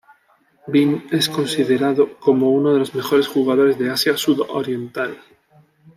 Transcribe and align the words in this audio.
Vinh 0.67 1.09
es 1.11 1.29
considerado 1.29 2.17
como 2.17 2.49
uno 2.51 2.73
de 2.73 2.79
los 2.79 2.95
mejores 2.95 3.27
jugadores 3.27 3.77
de 3.77 3.91
Asia 3.91 4.17
sudoriental. 4.17 5.15